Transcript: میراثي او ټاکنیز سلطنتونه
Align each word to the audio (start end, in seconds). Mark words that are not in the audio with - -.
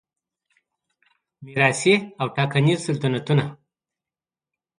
میراثي 1.45 1.95
او 2.21 2.27
ټاکنیز 2.37 2.79
سلطنتونه 2.87 3.45